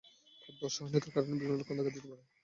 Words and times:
খাদ্যে 0.41 0.63
অসহনীয়তার 0.67 1.13
কারণে 1.13 1.33
বিভিন্ন 1.33 1.53
লক্ষণ 1.53 1.75
দেখা 1.79 1.91
দিতে 1.95 2.07
পারে। 2.11 2.23